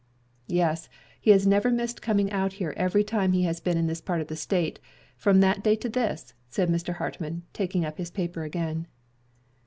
[0.47, 4.01] "Yes, he has never missed coming out here every time he has been in this
[4.01, 4.79] part of the State,
[5.15, 6.95] from that day to this," said Mr.
[6.95, 8.87] Hartmann, taking up his paper again.